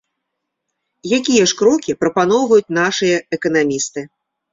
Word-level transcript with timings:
Якія 1.17 1.43
ж 1.51 1.57
крокі 1.59 1.95
прапаноўваюць 2.03 2.73
нашыя 2.79 3.21
эканамісты? 3.39 4.01